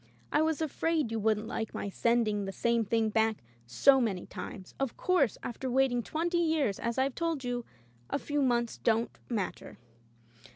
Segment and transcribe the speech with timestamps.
[0.31, 4.73] I was afraid you wouldn't like my sending the same thing back so many times.
[4.79, 7.65] Of course, after waiting twenty years, as I've told you—
[8.09, 9.77] a few months don't matter.